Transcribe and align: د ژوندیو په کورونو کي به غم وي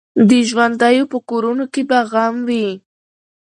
د 0.29 0.31
ژوندیو 0.49 1.09
په 1.11 1.17
کورونو 1.29 1.63
کي 1.73 1.81
به 1.89 1.99
غم 2.11 2.35
وي 2.47 2.69